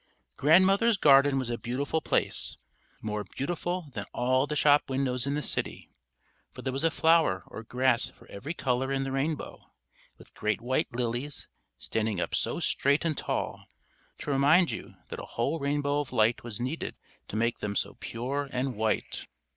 Grandmother's 0.35 0.97
garden 0.97 1.37
was 1.37 1.51
a 1.51 1.59
beautiful 1.59 2.01
place, 2.01 2.57
more 3.03 3.23
beautiful 3.23 3.89
than 3.93 4.07
all 4.15 4.47
the 4.47 4.55
shop 4.55 4.89
windows 4.89 5.27
in 5.27 5.35
the 5.35 5.43
city; 5.43 5.91
for 6.51 6.63
there 6.63 6.73
was 6.73 6.83
a 6.83 6.89
flower 6.89 7.43
or 7.45 7.61
grass 7.61 8.09
for 8.09 8.25
every 8.25 8.55
color 8.55 8.91
in 8.91 9.03
the 9.03 9.11
rainbow, 9.11 9.61
with 10.17 10.33
great 10.33 10.59
white 10.59 10.91
lilies, 10.91 11.47
standing 11.77 12.19
up 12.19 12.33
so 12.33 12.59
straight 12.59 13.05
and 13.05 13.15
tall, 13.19 13.65
to 14.17 14.31
remind 14.31 14.71
you 14.71 14.95
that 15.09 15.19
a 15.21 15.35
whole 15.37 15.59
rainbow 15.59 15.99
of 15.99 16.11
light 16.11 16.43
was 16.43 16.59
needed 16.59 16.95
to 17.27 17.35
make 17.35 17.59
them 17.59 17.75
so 17.75 17.95
pure 17.99 18.49
and 18.51 18.73
white. 18.75 19.27